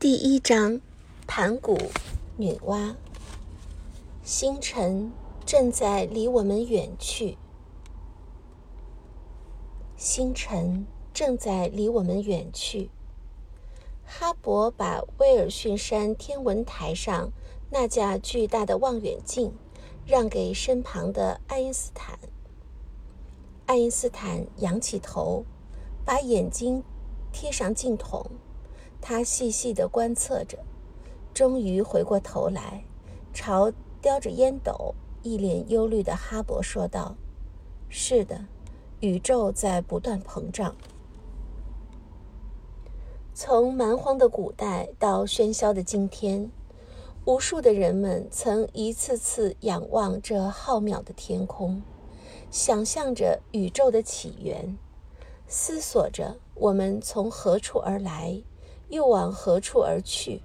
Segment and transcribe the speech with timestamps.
[0.00, 0.80] 第一章，
[1.26, 1.76] 盘古
[2.38, 2.94] 女娲。
[4.22, 5.12] 星辰
[5.44, 7.36] 正在离我们远去，
[9.98, 12.88] 星辰正在离我们远去。
[14.06, 17.30] 哈勃把威尔逊山天文台上
[17.68, 19.52] 那架巨大的望远镜
[20.06, 22.18] 让给身旁的爱因斯坦。
[23.66, 25.44] 爱因斯坦仰起头，
[26.06, 26.82] 把眼睛
[27.30, 28.24] 贴上镜筒。
[29.00, 30.58] 他细细地观测着，
[31.32, 32.84] 终于回过头来，
[33.32, 33.72] 朝
[34.02, 37.16] 叼着烟斗、一脸忧虑的哈勃说道
[37.88, 38.46] ：“是的，
[39.00, 40.76] 宇宙在不断膨胀。
[43.32, 46.50] 从蛮荒的古代到喧嚣的今天，
[47.24, 51.82] 无数的人们曾一次次仰望这浩渺的天空，
[52.50, 54.76] 想象着宇宙的起源，
[55.46, 58.42] 思索着我们从何处而来。”
[58.90, 60.42] 又往何处而去？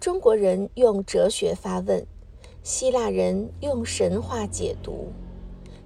[0.00, 2.06] 中国人用哲学发问，
[2.62, 5.12] 希腊人用神话解读，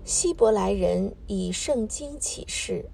[0.05, 2.85] 希伯来人以圣经启示。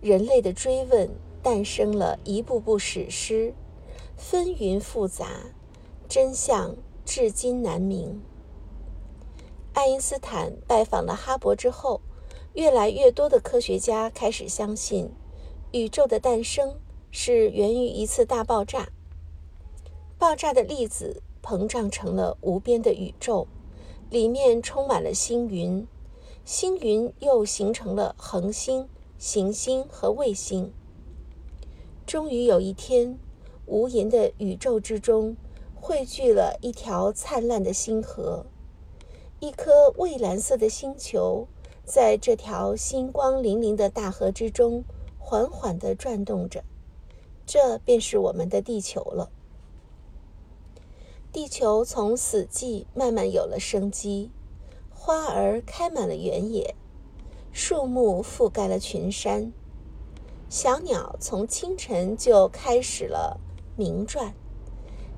[0.00, 1.08] 人类的追问
[1.42, 3.54] 诞生了一部部史诗，
[4.16, 5.26] 纷纭复杂，
[6.08, 8.20] 真相至今难明。
[9.72, 12.00] 爱因斯坦拜访了哈勃之后，
[12.54, 15.10] 越来越多的科学家开始相信。
[15.72, 16.76] 宇宙的诞生
[17.10, 18.88] 是源于一次大爆炸，
[20.18, 23.46] 爆炸的粒子膨胀成了无边的宇宙，
[24.08, 25.86] 里面充满了星云，
[26.42, 30.72] 星云又形成了恒星、行星和卫星。
[32.06, 33.18] 终于有一天，
[33.66, 35.36] 无垠的宇宙之中
[35.74, 38.46] 汇聚了一条灿烂的星河，
[39.38, 41.46] 一颗蔚蓝色的星球，
[41.84, 44.82] 在这条星光粼粼的大河之中。
[45.30, 46.64] 缓缓地转动着，
[47.44, 49.30] 这便是我们的地球了。
[51.30, 54.30] 地球从死寂慢慢有了生机，
[54.88, 56.74] 花儿开满了原野，
[57.52, 59.52] 树木覆盖了群山，
[60.48, 63.38] 小鸟从清晨就开始了
[63.76, 64.32] 鸣啭。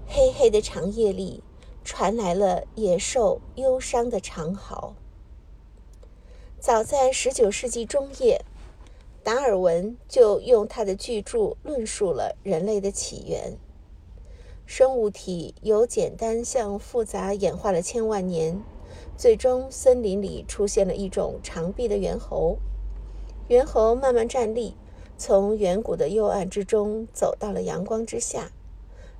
[0.08, 1.44] 黑黑的长夜里，
[1.84, 4.96] 传来了野兽忧伤的长嚎。
[6.58, 8.44] 早在十九世纪中叶。
[9.22, 13.56] 达尔文就用他的巨著论述了人类的起源。
[14.64, 18.62] 生物体由简单向复杂演化了千万年，
[19.16, 22.58] 最终森林里出现了一种长臂的猿猴。
[23.48, 24.76] 猿猴慢慢站立，
[25.18, 28.52] 从远古的幽暗之中走到了阳光之下。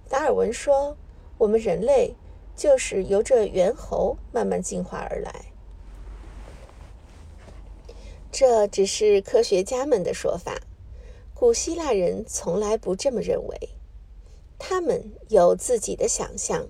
[0.09, 0.97] 达尔文说
[1.37, 2.15] ：“我们人类
[2.55, 5.47] 就是由这猿猴慢慢进化而来。”
[8.33, 10.61] 这只是科学家们的说法，
[11.35, 13.71] 古希腊人从来不这么认为。
[14.59, 16.69] 他们有自己的想象，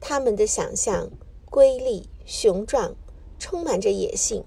[0.00, 1.10] 他们的想象
[1.50, 2.94] 瑰丽雄壮，
[3.38, 4.44] 充满着野性。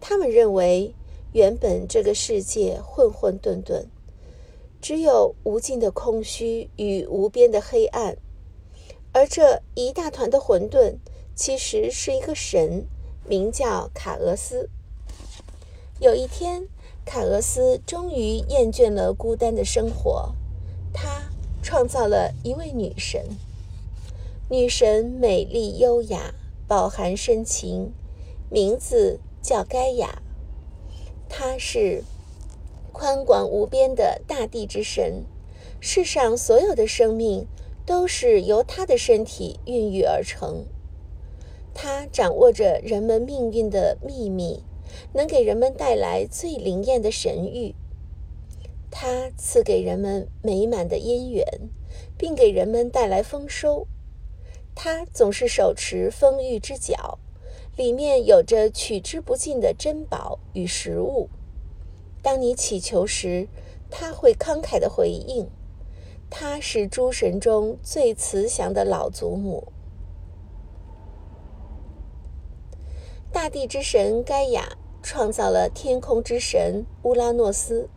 [0.00, 0.94] 他们认为，
[1.32, 3.84] 原本这个世界混混沌沌，
[4.80, 8.16] 只有无尽的空虚与无边的黑暗，
[9.12, 10.96] 而这一大团的混沌，
[11.36, 12.86] 其实是一个神，
[13.28, 14.70] 名叫卡俄斯。
[16.00, 16.66] 有一天，
[17.04, 20.34] 凯俄斯终于厌倦了孤单的生活，
[20.94, 21.24] 他
[21.62, 23.22] 创造了一位女神。
[24.48, 26.34] 女神美丽优雅，
[26.66, 27.92] 饱含深情，
[28.48, 30.22] 名字叫盖亚。
[31.28, 32.02] 她是
[32.92, 35.26] 宽广无边的大地之神，
[35.80, 37.46] 世上所有的生命
[37.84, 40.64] 都是由她的身体孕育而成。
[41.74, 44.64] 她掌握着人们命运的秘密。
[45.12, 47.74] 能给人们带来最灵验的神谕，
[48.90, 51.44] 它赐给人们美满的姻缘，
[52.16, 53.86] 并给人们带来丰收。
[54.74, 57.18] 它总是手持丰裕之角，
[57.76, 61.28] 里面有着取之不尽的珍宝与食物。
[62.22, 63.48] 当你祈求时，
[63.90, 65.48] 它会慷慨的回应。
[66.32, 69.72] 它是诸神中最慈祥的老祖母。
[73.32, 77.88] 大地之神盖亚创造了天空之神乌拉诺斯，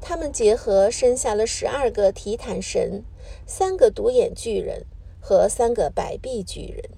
[0.00, 3.04] 他们结合生下了十二个提坦神、
[3.46, 4.86] 三个独眼巨人
[5.20, 6.90] 和三个百臂巨人。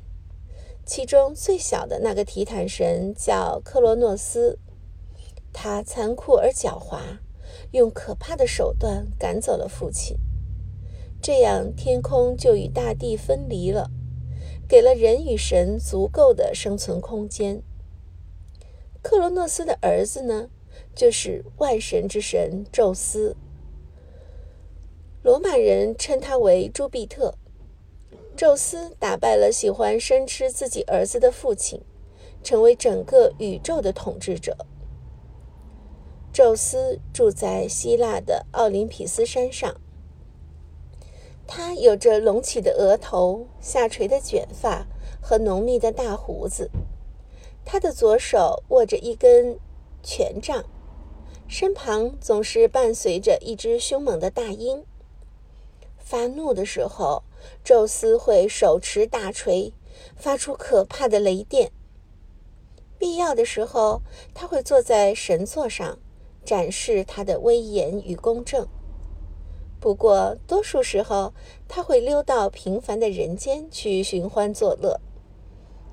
[0.84, 4.58] 其中最小的那个提坦神叫克罗诺斯，
[5.52, 7.18] 他残酷而狡猾，
[7.72, 10.18] 用可怕的手段赶走了父亲，
[11.20, 13.90] 这样天空就与大地分离了。
[14.66, 17.62] 给了人与神足够的生存空间。
[19.02, 20.48] 克罗诺斯的儿子呢，
[20.94, 23.36] 就是万神之神宙斯。
[25.22, 27.34] 罗马人称他为朱庇特。
[28.36, 31.80] 宙斯打败了喜欢生吃自己儿子的父亲，
[32.42, 34.56] 成为整个宇宙的统治者。
[36.32, 39.80] 宙斯住在希腊的奥林匹斯山上，
[41.48, 44.86] 他有着隆起的额头、下垂的卷发
[45.20, 46.70] 和浓密的大胡子。
[47.70, 49.58] 他的左手握着一根
[50.02, 50.64] 权杖，
[51.46, 54.86] 身旁总是伴随着一只凶猛的大鹰。
[55.98, 57.24] 发怒的时候，
[57.62, 59.74] 宙斯会手持大锤，
[60.16, 61.70] 发出可怕的雷电。
[62.98, 64.00] 必要的时候，
[64.32, 65.98] 他会坐在神座上。
[66.44, 68.66] 展示他的威严与公正。
[69.78, 71.34] 不过，多数时候
[71.68, 74.98] 他会溜到平凡的人间去寻欢作乐。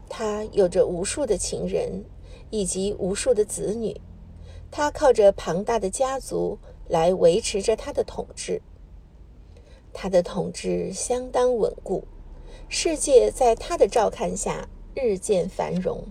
[0.09, 2.05] 他有着无数的情人
[2.49, 3.99] 以及无数的子女。
[4.71, 8.61] 他靠着庞大的家族来维持着他的统治。
[9.93, 12.05] 他的统治相当稳固，
[12.67, 16.05] 世界在他的照看下日渐繁荣。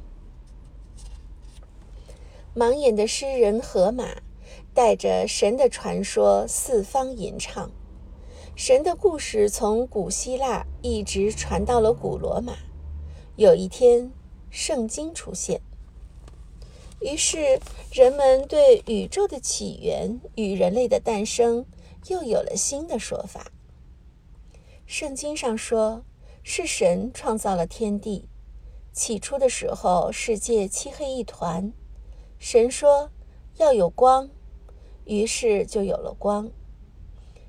[2.55, 4.23] 盲眼的诗人荷马。
[4.73, 7.71] 带着神的传说四方吟唱，
[8.57, 12.55] 神的故事从古希腊一直传到了古罗马。
[13.37, 14.13] 有一天，
[14.49, 15.61] 圣经出现，
[17.01, 17.59] 于是
[17.93, 21.67] 人们对宇宙的起源与人类的诞生
[22.07, 23.51] 又有了新的说法。
[24.87, 26.05] 圣经上说，
[26.45, 28.29] 是神创造了天地，
[28.93, 31.73] 起初的时候，世界漆黑一团。
[32.39, 33.11] 神说
[33.57, 34.31] 要有光。
[35.07, 36.51] 于是就有了光。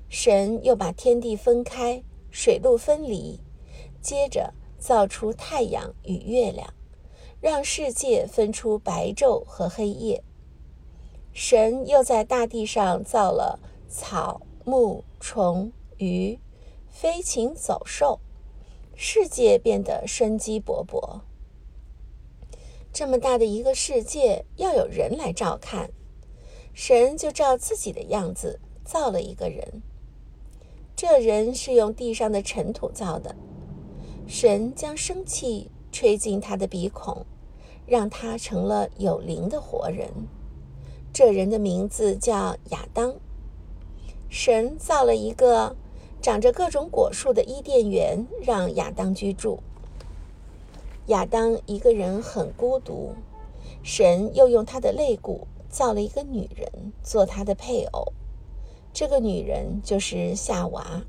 [0.08, 3.40] 神又把天地分开，水陆分离，
[4.02, 4.52] 接着
[4.86, 6.72] 造出太阳与月亮，
[7.40, 10.22] 让世界分出白昼和黑夜。
[11.32, 16.38] 神又在大地上造了草木虫鱼
[16.88, 18.20] 飞禽走兽，
[18.94, 21.22] 世界变得生机勃勃。
[22.92, 25.90] 这么大的一个世界，要有人来照看。
[26.72, 29.82] 神就照自己的样子造了一个人，
[30.94, 33.34] 这人是用地上的尘土造的。
[34.26, 37.24] 神将生气吹进他的鼻孔，
[37.86, 40.10] 让他成了有灵的活人。
[41.12, 43.14] 这人的名字叫亚当。
[44.28, 45.76] 神造了一个
[46.20, 49.60] 长着各种果树的伊甸园，让亚当居住。
[51.06, 53.14] 亚当一个人很孤独，
[53.82, 55.46] 神又用他的肋骨。
[55.68, 58.14] 造了一个女人做他的配偶，
[58.94, 61.04] 这个女人就是夏娃。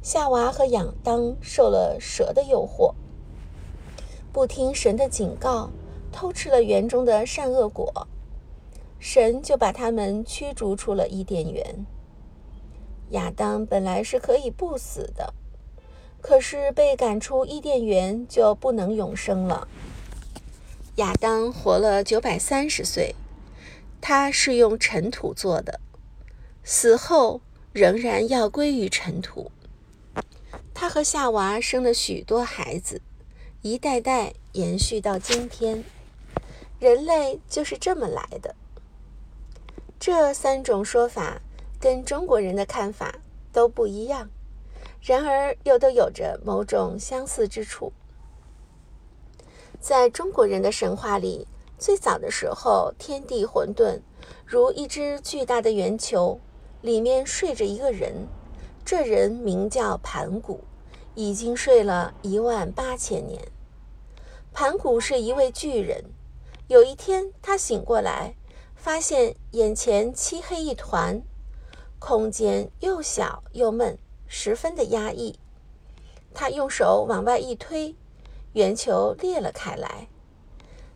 [0.00, 2.94] 夏娃和亚当受了蛇的诱惑，
[4.32, 5.70] 不听神的警告，
[6.12, 8.06] 偷吃了园中的善恶果，
[8.98, 11.84] 神就把他们驱逐出了伊甸园。
[13.10, 15.34] 亚当本来是可以不死的，
[16.22, 19.68] 可是被赶出伊甸园就不能永生了。
[20.96, 23.14] 亚当活了九百三十岁，
[24.00, 25.80] 他是用尘土做的，
[26.62, 27.40] 死后
[27.72, 29.50] 仍然要归于尘土。
[30.80, 33.02] 他和夏娃生了许多孩子，
[33.62, 35.82] 一代代延续到今天。
[36.78, 38.54] 人类就是这么来的。
[39.98, 41.42] 这三种说法
[41.80, 43.16] 跟中国人的看法
[43.52, 44.30] 都不一样，
[45.02, 47.92] 然而又都有着某种相似之处。
[49.80, 54.00] 在中国人的神话里，最早的时候，天地混沌，
[54.46, 56.38] 如一只巨大的圆球，
[56.82, 58.28] 里面睡着一个人。
[58.84, 60.64] 这人名叫盘古，
[61.18, 63.42] 已经睡了一万八千年。
[64.52, 66.04] 盘古是一位巨人。
[66.68, 68.36] 有一天，他醒过来，
[68.76, 71.20] 发现眼前漆黑一团，
[71.98, 73.98] 空间又小又闷，
[74.28, 75.40] 十分的压抑。
[76.32, 77.96] 他用手往外一推。
[78.52, 80.06] 圆球裂了开来，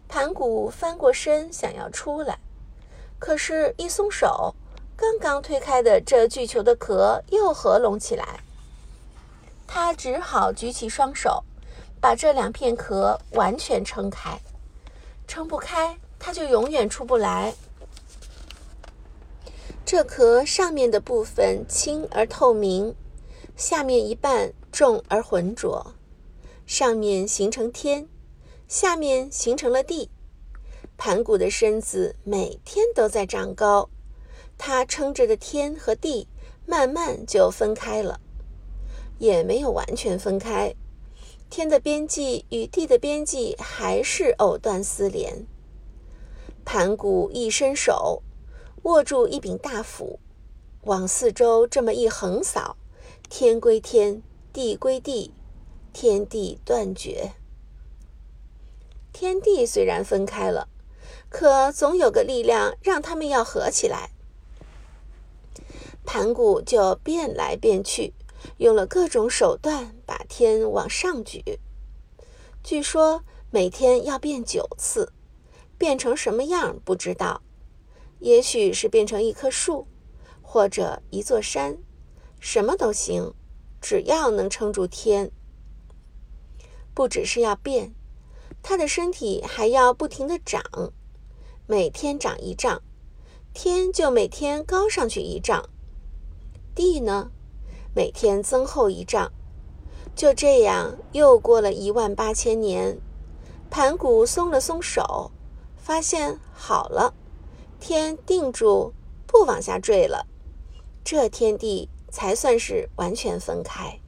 [0.06, 2.38] 盘古翻过身想要出来，
[3.18, 4.54] 可是，一松手，
[4.96, 8.44] 刚刚推开的这巨球的壳又合拢起来。
[9.74, 11.42] 他只好举起双手，
[11.98, 14.38] 把这两片壳完全撑开。
[15.26, 17.54] 撑不开，他就永远出不来。
[19.82, 22.94] 这壳上面的部分轻而透明，
[23.56, 25.94] 下面一半重而浑浊。
[26.66, 28.06] 上面形成天，
[28.68, 30.10] 下面形成了地。
[30.98, 33.88] 盘古的身子每天都在长高，
[34.58, 36.28] 他撑着的天和地
[36.66, 38.20] 慢慢就分开了，
[39.22, 40.74] 也没有完全分开。
[41.48, 45.46] 天的边际与地的边际还是藕断丝连。
[46.64, 48.24] 盘古一伸手，
[48.82, 50.18] 握住一柄大斧，
[50.82, 52.76] 往四周这么一横扫，
[53.30, 55.32] 天归天，地归地，
[55.92, 57.34] 天地断绝。
[59.12, 60.66] 天地虽然分开了，
[61.28, 64.10] 可总有个力量让他们要合起来。
[66.04, 68.14] 盘古就变来变去，
[68.58, 71.42] 用了各种手段把天往上举。
[72.62, 75.12] 据说每天要变九次，
[75.76, 77.42] 变成什么样不知道，
[78.20, 79.86] 也许是变成一棵树，
[80.40, 81.78] 或者一座山，
[82.40, 83.34] 什么都行，
[83.80, 85.30] 只要能撑住天。
[86.94, 87.94] 不只是要变。
[88.64, 90.62] 他的身体还要不停的长，
[91.66, 92.80] 每天长一丈，
[93.52, 95.64] 天就每天高上去一丈；
[96.72, 97.32] 地呢，
[97.94, 99.32] 每天增厚一丈。
[100.14, 102.98] 就这样，又过了一万八千年，
[103.70, 105.30] 盘古松了松手，
[105.76, 107.14] 发现好了，
[107.80, 108.92] 天定住，
[109.26, 110.26] 不往下坠了，
[111.02, 113.98] 这天地才算是完全分开。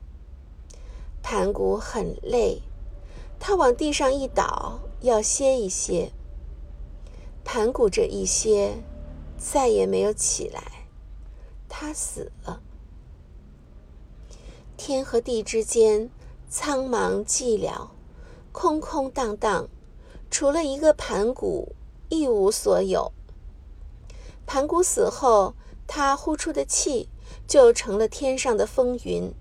[1.23, 2.62] 盘古很累。
[3.41, 6.12] 他往地上一倒，要歇一歇。
[7.45, 8.83] 盘古这一歇，
[9.37, 10.87] 再也没有起来，
[11.69, 12.62] 他死了。
[14.76, 16.11] 天和地之间
[16.49, 17.88] 苍茫寂寥，
[18.52, 19.69] 空空荡荡，
[20.31, 21.75] 除了一个盘古，
[22.09, 23.12] 一无所有。
[24.47, 25.54] 盘古死后，
[25.87, 27.09] 他呼出的气
[27.47, 29.33] 就成了天上的风云，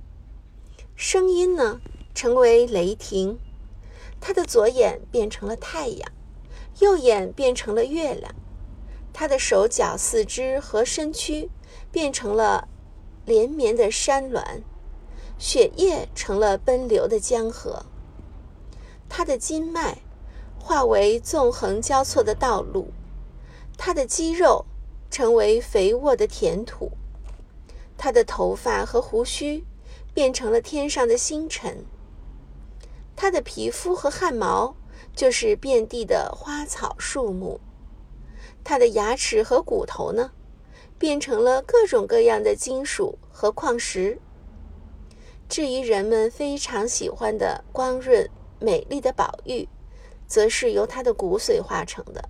[0.95, 1.81] 声音呢，
[2.13, 3.39] 成为雷霆。
[4.21, 6.11] 他的左眼变成了太阳，
[6.79, 8.33] 右眼变成了月亮，
[9.11, 11.49] 他的手脚、四肢和身躯
[11.91, 12.69] 变成了
[13.25, 14.63] 连绵的山峦，
[15.45, 17.85] 血液成了奔流的江河。
[19.09, 19.97] 他的筋脉
[20.57, 22.93] 化为纵横交错的道路，
[23.77, 24.65] 他的肌肉
[25.11, 26.93] 成为肥沃的田土，
[27.97, 29.65] 他的头发和胡须
[30.13, 31.83] 变成了天上的星辰。
[33.13, 34.77] 他的皮肤和汗毛
[35.13, 37.59] 就是遍地的花草树木，
[38.63, 40.31] 他的牙齿和骨头呢，
[40.97, 44.19] 变成了各种各样的金属和矿石。
[45.53, 48.27] 至于人们非常喜欢的光润
[48.59, 49.69] 美丽的宝玉，
[50.25, 52.27] 则是由它的骨髓化成的。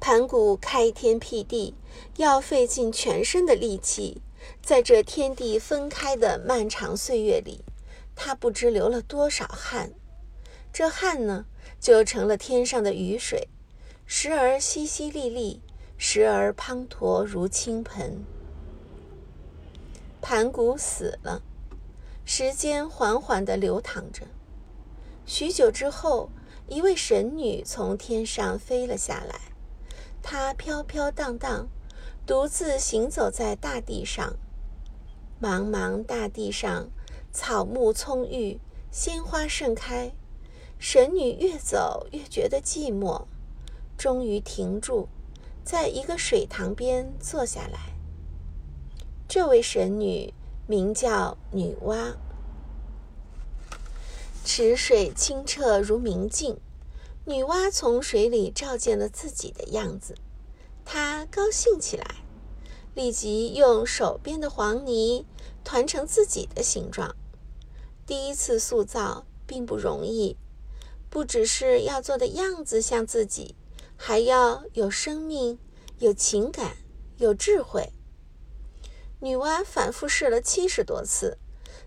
[0.00, 1.76] 盘古开天辟地，
[2.16, 4.20] 要费尽全身的力气，
[4.60, 7.64] 在这天地分开的漫长岁月里。
[8.16, 9.92] 他不知流了多少汗，
[10.72, 11.46] 这汗呢，
[11.78, 13.46] 就成了天上的雨水，
[14.06, 15.60] 时而淅淅沥沥，
[15.96, 18.24] 时而滂沱如倾盆。
[20.28, 21.40] 盘古死了，
[22.24, 24.26] 时间缓缓地流淌着。
[25.24, 26.30] 许久之后，
[26.66, 29.52] 一位神女从天上飞了下来，
[30.24, 31.68] 她飘飘荡荡，
[32.26, 34.34] 独自行走在大地上，
[35.40, 36.88] 茫茫大地上。
[37.32, 38.58] 草木葱郁，
[38.90, 40.10] 鲜花盛开。
[40.76, 43.26] 神女越走越觉得寂寞，
[43.96, 45.06] 终于停住，
[45.62, 47.95] 在一个水塘边坐下来。
[49.28, 50.32] 这位神女
[50.68, 52.14] 名叫女娲。
[54.44, 56.60] 池水清澈如明镜，
[57.24, 60.14] 女娲从水里照见了自己的样子，
[60.84, 62.22] 她高兴起来，
[62.94, 65.26] 立即用手边的黄泥
[65.64, 67.16] 团成自己的形状。
[68.06, 70.36] 第一次塑造并不容易，
[71.10, 73.56] 不只是要做的样子像自己，
[73.96, 75.58] 还要有生命、
[75.98, 76.76] 有情感、
[77.16, 77.92] 有智慧。
[79.20, 81.38] 女娲反复试了七十多次，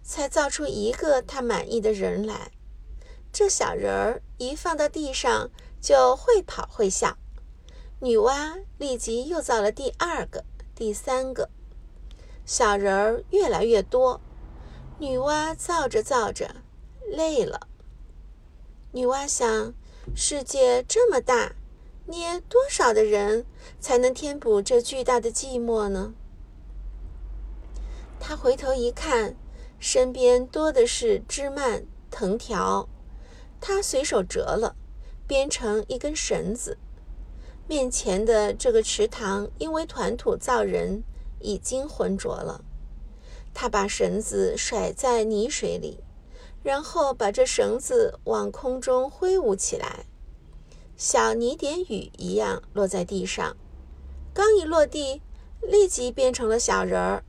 [0.03, 2.51] 才造出一个她满意的人来。
[3.31, 7.17] 这小人儿一放到地上就会跑会笑。
[8.00, 10.43] 女娲立即又造了第二个、
[10.74, 11.50] 第三个，
[12.45, 14.19] 小人儿越来越多。
[14.98, 16.55] 女娲造着造着，
[17.07, 17.67] 累了。
[18.91, 19.74] 女娲想：
[20.15, 21.53] 世界这么大，
[22.07, 23.45] 捏多少的人
[23.79, 26.15] 才能填补这巨大的寂寞呢？
[28.19, 29.35] 他回头一看，
[29.79, 32.88] 身边多的是枝蔓藤条，
[33.61, 34.75] 他随手折了，
[35.25, 36.77] 编成一根绳子。
[37.67, 41.03] 面前的这个池塘，因为团土造人，
[41.39, 42.63] 已经浑浊了。
[43.53, 46.03] 他把绳子甩在泥水里，
[46.61, 50.05] 然后把这绳子往空中挥舞起来，
[50.97, 53.55] 小泥点雨一样落在地上。
[54.33, 55.21] 刚一落地，
[55.61, 57.23] 立即变成了小人儿。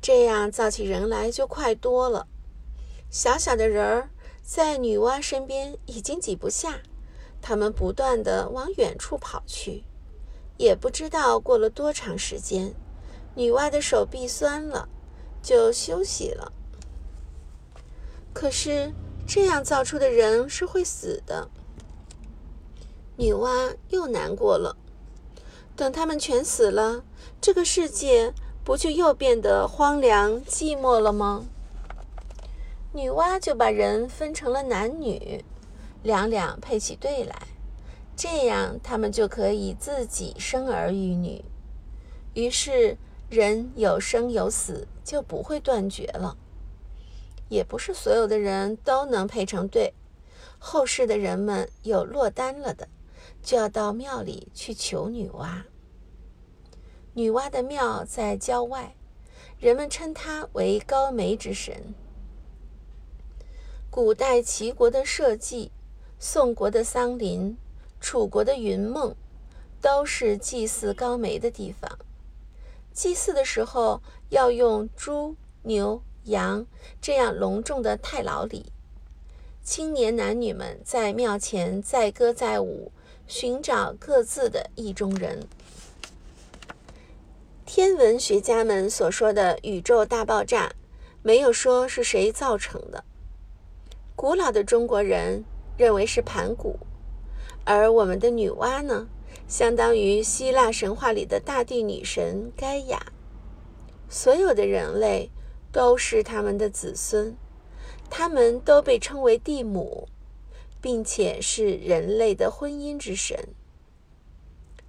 [0.00, 2.26] 这样造起人来就快多了。
[3.10, 4.10] 小小的人儿
[4.42, 6.80] 在女娲身边已经挤不下，
[7.42, 9.84] 他们不断地往远处跑去。
[10.56, 12.74] 也不知道过了多长时间，
[13.34, 14.88] 女娲的手臂酸了，
[15.42, 16.52] 就休息了。
[18.32, 18.92] 可是
[19.26, 21.48] 这样造出的人是会死的。
[23.16, 24.76] 女娲又难过了。
[25.76, 27.04] 等他们全死了，
[27.40, 28.34] 这个世界
[28.70, 31.44] 不就又变得荒凉寂寞了吗？
[32.92, 35.44] 女娲就把人分成了男女，
[36.04, 37.48] 两两配起对来，
[38.14, 41.44] 这样他们就可以自己生儿育女。
[42.34, 42.96] 于是
[43.28, 46.36] 人有生有死，就不会断绝了。
[47.48, 49.94] 也不是所有的人都能配成对，
[50.60, 52.86] 后世的人们有落单了的。
[53.42, 55.64] 就要到庙里去求女娲。
[57.14, 58.94] 女娲的庙在郊外，
[59.58, 61.94] 人们称她为高梅之神。
[63.90, 65.72] 古代齐国的社稷、
[66.18, 67.56] 宋国的桑林、
[68.00, 69.14] 楚国的云梦，
[69.80, 71.98] 都是祭祀高梅的地方。
[72.92, 76.66] 祭祀的时候要用猪、牛、羊
[77.00, 78.72] 这样隆重的太牢礼。
[79.62, 82.92] 青年男女们在庙前载歌载舞。
[83.26, 85.46] 寻找各自的意中人。
[87.72, 90.72] 天文学家们所说的宇宙大爆炸，
[91.22, 93.04] 没有说是谁造成的。
[94.16, 95.44] 古老的中国人
[95.76, 96.80] 认为是盘古，
[97.64, 99.06] 而我们的女娲呢，
[99.46, 103.12] 相当于希腊神话里的大地女神盖亚。
[104.08, 105.30] 所有的人类
[105.70, 107.36] 都是他们的子孙，
[108.10, 110.08] 他们都被称为地母。
[110.82, 113.38] 并且是人类的婚姻之神。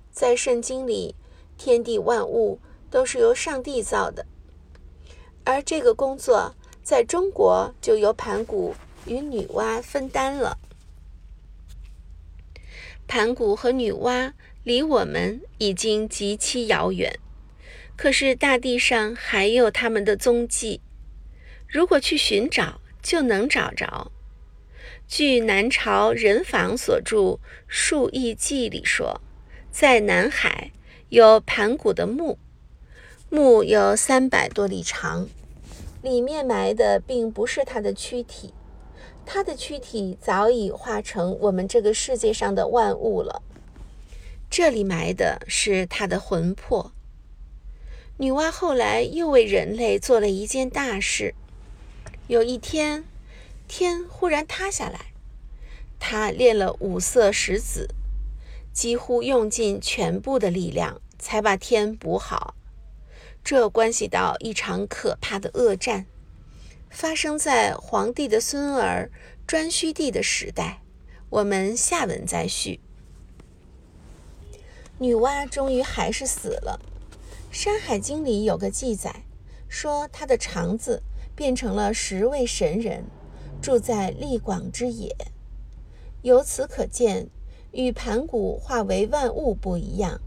[0.09, 1.13] 在圣经里，
[1.57, 2.59] 天地万物
[2.91, 4.25] 都是由上帝造的，
[5.45, 8.75] 而这个工作在中国就由盘古
[9.07, 10.59] 与女娲分担了。
[13.07, 14.33] 盘古和女娲
[14.63, 17.17] 离我们已经极其遥远，
[17.95, 20.81] 可是大地上还有他们的踪迹，
[21.67, 24.11] 如果去寻找，就能找着。
[25.07, 27.17] 据南朝任坊所著
[27.67, 29.19] 《述异记》里说，
[29.69, 30.71] 在南海
[31.09, 32.37] 有盘古的墓，
[33.33, 35.29] 墓有三百多里长，
[36.01, 38.53] 里面埋的并不是他的躯体，
[39.25, 43.41] 他的躯体早已化成我们这个世界上的万物了。
[44.49, 46.91] 这里埋的是他的魂魄。
[48.17, 51.33] 女娲后来又为人类做了一件大事，
[52.27, 53.05] 有一天。
[53.65, 55.13] 天忽然塌下来，
[55.97, 57.87] 她练了五色石子，
[58.73, 62.55] 几乎用尽全部的力量才把天补好。
[63.43, 66.05] 这关系到一场可怕的恶战，
[66.89, 69.11] 发生在皇帝的孙儿
[69.47, 70.81] 颛顼帝的时代。
[71.29, 72.79] 我们下文再续。
[74.99, 76.79] 女娲终于还是死了，
[77.55, 79.23] 《山海经》里有个记载，
[79.67, 81.01] 说她的肠子
[81.35, 83.05] 变成了十位神人。
[83.61, 85.15] 住在利广之野，
[86.23, 87.29] 由此可见，
[87.71, 90.19] 与盘古化为万物不一样。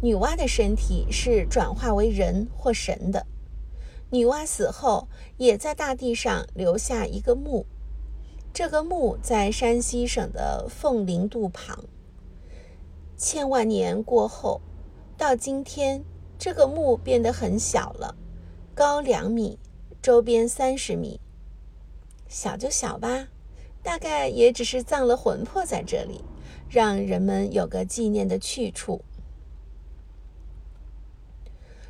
[0.00, 3.26] 女娲的身体是转化为人或神的。
[4.10, 7.66] 女娲死后，也在大地上留下一个墓，
[8.52, 11.84] 这个墓在山西省的凤林渡旁。
[13.16, 14.60] 千万年过后，
[15.16, 16.04] 到今天，
[16.38, 18.14] 这个墓变得很小了，
[18.74, 19.58] 高两米，
[20.02, 21.18] 周边三十米。
[22.28, 23.28] 小就小吧，
[23.82, 26.24] 大概也只是葬了魂魄在这里，
[26.68, 29.00] 让人们有个纪念的去处。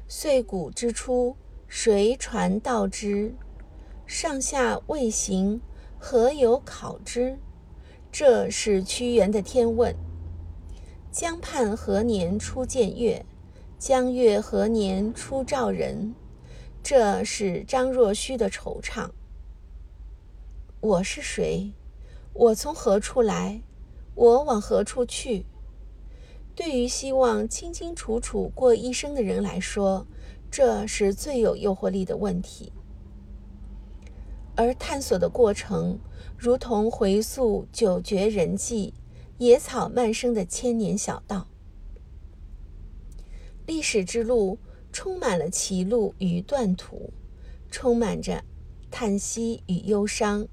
[0.07, 1.35] 碎骨之初，
[1.67, 3.35] 谁传道之？
[4.07, 5.63] 上下未行，
[5.99, 7.39] 何有考之？
[8.13, 9.97] 这是屈原的天问。
[11.11, 13.25] 江畔何年初见月？
[13.79, 16.15] 江月何年初照人？
[16.83, 19.09] 这是张若虚的惆怅。
[20.81, 21.73] 我是谁？
[22.35, 23.63] 我从何处来？
[24.15, 25.47] 我往何处去？
[26.57, 30.07] 对于希望清清楚楚过一生的人来说，
[30.51, 32.73] 这是最有诱惑力的问题。
[34.57, 35.99] 而探索的过程，
[36.39, 38.95] 如同回溯九绝人迹、
[39.39, 41.49] 野草漫生的千年小道。
[43.67, 44.59] 历史之路
[44.93, 47.13] 充满了歧路与断途，
[47.69, 48.45] 充满着
[48.93, 50.47] 叹息与忧伤。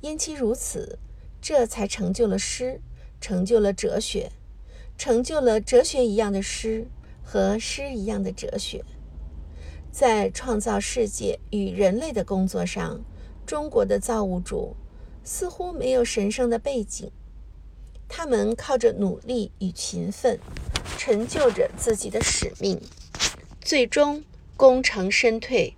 [0.00, 1.00] 因其如此，
[1.40, 2.80] 这才成就了诗，
[3.20, 4.30] 成就了哲学，
[5.04, 6.86] 成就了哲学一样的诗
[7.24, 8.84] 和诗一样的哲学。
[9.90, 13.00] 在创造世界与人类的工作上，
[13.44, 14.76] 中国的造物主
[15.24, 17.10] 似乎没有神圣的背景，
[18.08, 20.38] 他们靠着努力与勤奋，
[20.96, 22.80] 成就着自己的使命，
[23.60, 24.22] 最终
[24.56, 25.74] 功成身退，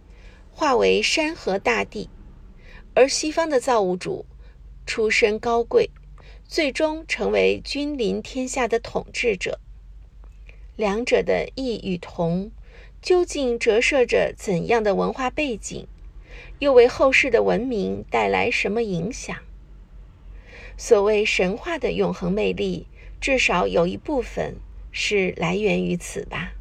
[0.52, 2.10] 化为山河大地；
[2.92, 4.26] 而西方的造物主
[4.84, 5.88] 出身高贵，
[6.55, 9.59] 最终成为君临天下的统治者。
[10.77, 12.53] 两者的异与同，
[13.03, 15.88] 究竟折射着怎样的文化背景？
[16.61, 19.37] 又为后世的文明带来什么影响？
[20.77, 22.87] 所谓神话的永恒魅力，
[23.21, 24.55] 至少有一部分
[24.93, 26.53] 是来源于此吧。